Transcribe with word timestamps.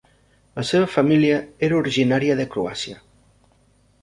La 0.59 0.63
seva 0.69 0.87
família 0.93 1.35
era 1.69 1.77
originària 1.83 2.39
de 2.41 2.47
Croàcia. 2.57 2.99